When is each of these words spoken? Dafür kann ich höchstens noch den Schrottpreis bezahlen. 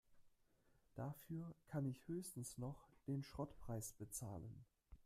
Dafür 0.95 1.53
kann 1.67 1.85
ich 1.85 2.07
höchstens 2.07 2.57
noch 2.57 2.87
den 3.05 3.21
Schrottpreis 3.21 3.93
bezahlen. 3.93 4.65